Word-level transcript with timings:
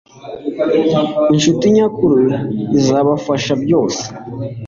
inshuti 1.33 1.65
nyakuri 1.75 2.27
zizabafasha 2.73 3.53
byose 3.63 4.03